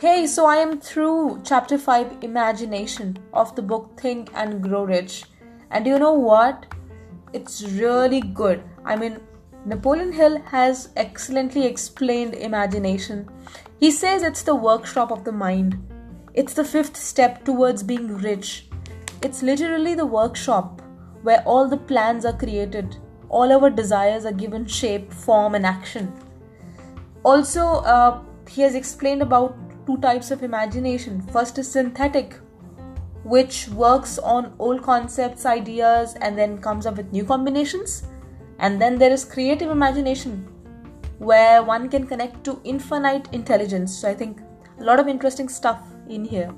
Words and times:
Hey, 0.00 0.26
so 0.26 0.46
I 0.46 0.56
am 0.56 0.80
through 0.80 1.42
chapter 1.44 1.76
5 1.76 2.22
Imagination 2.22 3.18
of 3.34 3.54
the 3.54 3.60
book 3.60 4.00
Think 4.00 4.30
and 4.34 4.62
Grow 4.62 4.84
Rich. 4.84 5.24
And 5.70 5.86
you 5.86 5.98
know 5.98 6.14
what? 6.14 6.72
It's 7.34 7.62
really 7.64 8.22
good. 8.22 8.62
I 8.86 8.96
mean, 8.96 9.20
Napoleon 9.66 10.10
Hill 10.10 10.40
has 10.46 10.88
excellently 10.96 11.66
explained 11.66 12.32
imagination. 12.32 13.28
He 13.78 13.90
says 13.90 14.22
it's 14.22 14.42
the 14.42 14.54
workshop 14.54 15.12
of 15.12 15.22
the 15.22 15.32
mind, 15.32 15.76
it's 16.32 16.54
the 16.54 16.64
fifth 16.64 16.96
step 16.96 17.44
towards 17.44 17.82
being 17.82 18.16
rich. 18.16 18.68
It's 19.20 19.42
literally 19.42 19.94
the 19.94 20.06
workshop 20.06 20.80
where 21.20 21.42
all 21.42 21.68
the 21.68 21.76
plans 21.76 22.24
are 22.24 22.38
created, 22.38 22.96
all 23.28 23.52
our 23.52 23.70
desires 23.70 24.24
are 24.24 24.32
given 24.32 24.66
shape, 24.66 25.12
form, 25.12 25.54
and 25.54 25.66
action. 25.66 26.12
Also, 27.22 27.62
uh, 27.62 28.22
he 28.48 28.62
has 28.62 28.74
explained 28.74 29.22
about 29.22 29.56
two 29.86 29.96
types 29.98 30.30
of 30.30 30.42
imagination. 30.42 31.20
First 31.32 31.58
is 31.58 31.70
synthetic, 31.70 32.34
which 33.24 33.68
works 33.68 34.18
on 34.18 34.54
old 34.58 34.82
concepts, 34.82 35.44
ideas, 35.44 36.14
and 36.20 36.38
then 36.38 36.58
comes 36.58 36.86
up 36.86 36.96
with 36.96 37.12
new 37.12 37.24
combinations. 37.24 38.04
And 38.58 38.80
then 38.80 38.98
there 38.98 39.12
is 39.12 39.24
creative 39.24 39.70
imagination, 39.70 40.48
where 41.18 41.62
one 41.62 41.88
can 41.88 42.06
connect 42.06 42.44
to 42.44 42.60
infinite 42.64 43.28
intelligence. 43.32 43.96
So 43.96 44.08
I 44.08 44.14
think 44.14 44.40
a 44.80 44.84
lot 44.84 44.98
of 44.98 45.08
interesting 45.08 45.48
stuff 45.48 45.82
in 46.08 46.24
here. 46.24 46.52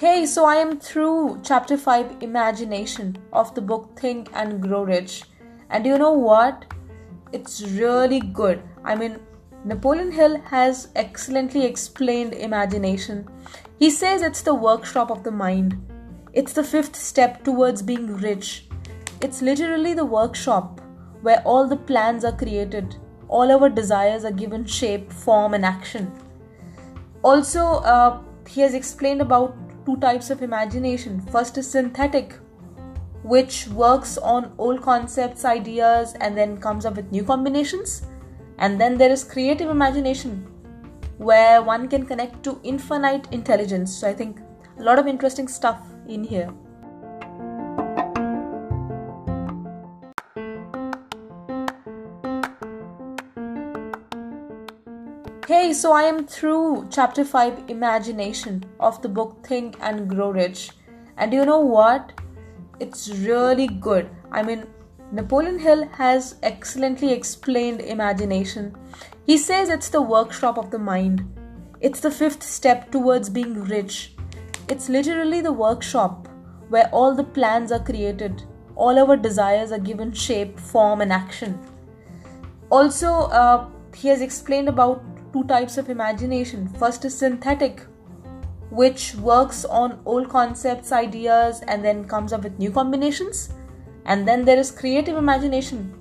Hey, 0.00 0.24
so 0.24 0.46
I 0.46 0.54
am 0.54 0.80
through 0.80 1.42
chapter 1.44 1.76
5 1.76 2.22
Imagination 2.22 3.18
of 3.34 3.54
the 3.54 3.60
book 3.60 3.98
Think 4.00 4.30
and 4.32 4.62
Grow 4.62 4.82
Rich. 4.82 5.24
And 5.68 5.84
you 5.84 5.98
know 5.98 6.12
what? 6.12 6.64
It's 7.32 7.60
really 7.60 8.20
good. 8.20 8.62
I 8.82 8.94
mean, 8.94 9.18
Napoleon 9.62 10.10
Hill 10.10 10.40
has 10.46 10.88
excellently 10.96 11.66
explained 11.66 12.32
imagination. 12.32 13.28
He 13.78 13.90
says 13.90 14.22
it's 14.22 14.40
the 14.40 14.54
workshop 14.54 15.10
of 15.10 15.22
the 15.22 15.30
mind, 15.30 15.76
it's 16.32 16.54
the 16.54 16.64
fifth 16.64 16.96
step 16.96 17.44
towards 17.44 17.82
being 17.82 18.16
rich. 18.16 18.68
It's 19.20 19.42
literally 19.42 19.92
the 19.92 20.06
workshop 20.06 20.80
where 21.20 21.42
all 21.42 21.68
the 21.68 21.76
plans 21.76 22.24
are 22.24 22.34
created, 22.34 22.96
all 23.28 23.52
our 23.52 23.68
desires 23.68 24.24
are 24.24 24.32
given 24.32 24.64
shape, 24.64 25.12
form, 25.12 25.52
and 25.52 25.62
action. 25.62 26.10
Also, 27.22 27.60
uh, 27.60 28.22
he 28.48 28.62
has 28.62 28.72
explained 28.72 29.20
about 29.20 29.54
two 29.90 30.00
types 30.00 30.30
of 30.30 30.42
imagination. 30.42 31.20
First 31.32 31.58
is 31.58 31.70
synthetic, 31.70 32.34
which 33.22 33.66
works 33.68 34.18
on 34.18 34.52
old 34.58 34.82
concepts, 34.82 35.44
ideas, 35.44 36.14
and 36.20 36.36
then 36.36 36.58
comes 36.58 36.86
up 36.86 36.96
with 36.96 37.10
new 37.10 37.24
combinations. 37.24 38.02
And 38.58 38.80
then 38.80 38.98
there 38.98 39.10
is 39.10 39.24
creative 39.24 39.70
imagination, 39.70 40.46
where 41.18 41.62
one 41.62 41.88
can 41.88 42.06
connect 42.06 42.42
to 42.44 42.60
infinite 42.62 43.26
intelligence. 43.32 43.94
So 43.94 44.08
I 44.08 44.14
think 44.14 44.40
a 44.78 44.82
lot 44.82 44.98
of 44.98 45.06
interesting 45.06 45.48
stuff 45.48 45.80
in 46.08 46.22
here. 46.22 46.52
Hey, 55.50 55.72
so 55.72 55.90
I 55.90 56.02
am 56.02 56.28
through 56.28 56.86
chapter 56.92 57.24
5 57.24 57.64
Imagination 57.66 58.62
of 58.78 59.02
the 59.02 59.08
book 59.08 59.44
Think 59.44 59.76
and 59.80 60.08
Grow 60.08 60.30
Rich. 60.30 60.70
And 61.16 61.32
you 61.32 61.44
know 61.44 61.58
what? 61.58 62.12
It's 62.78 63.08
really 63.08 63.66
good. 63.66 64.08
I 64.30 64.44
mean, 64.44 64.68
Napoleon 65.10 65.58
Hill 65.58 65.88
has 65.88 66.36
excellently 66.44 67.12
explained 67.12 67.80
imagination. 67.80 68.76
He 69.26 69.36
says 69.38 69.70
it's 69.70 69.88
the 69.88 70.00
workshop 70.00 70.56
of 70.56 70.70
the 70.70 70.78
mind, 70.78 71.24
it's 71.80 71.98
the 71.98 72.12
fifth 72.12 72.44
step 72.44 72.92
towards 72.92 73.28
being 73.28 73.64
rich. 73.64 74.14
It's 74.68 74.88
literally 74.88 75.40
the 75.40 75.52
workshop 75.52 76.28
where 76.68 76.88
all 76.92 77.12
the 77.12 77.24
plans 77.24 77.72
are 77.72 77.84
created, 77.84 78.44
all 78.76 78.96
our 79.00 79.16
desires 79.16 79.72
are 79.72 79.80
given 79.80 80.12
shape, 80.12 80.60
form, 80.60 81.00
and 81.00 81.12
action. 81.12 81.58
Also, 82.70 83.08
uh, 83.32 83.68
he 83.96 84.06
has 84.06 84.20
explained 84.20 84.68
about 84.68 85.02
two 85.32 85.44
types 85.44 85.78
of 85.78 85.88
imagination. 85.88 86.68
First 86.68 87.04
is 87.04 87.16
synthetic, 87.16 87.80
which 88.70 89.14
works 89.16 89.64
on 89.64 90.00
old 90.04 90.28
concepts, 90.28 90.92
ideas, 90.92 91.62
and 91.66 91.84
then 91.84 92.04
comes 92.04 92.32
up 92.32 92.44
with 92.44 92.58
new 92.58 92.70
combinations. 92.70 93.52
And 94.06 94.26
then 94.26 94.44
there 94.44 94.58
is 94.58 94.70
creative 94.70 95.16
imagination, 95.16 95.94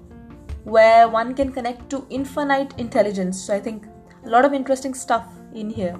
where 0.63 1.07
one 1.07 1.33
can 1.33 1.51
connect 1.51 1.89
to 1.89 2.05
infinite 2.09 2.73
intelligence. 2.77 3.39
So 3.39 3.55
I 3.55 3.59
think 3.59 3.85
a 4.25 4.29
lot 4.29 4.45
of 4.45 4.53
interesting 4.53 4.93
stuff 4.93 5.25
in 5.53 5.69
here. 5.69 5.99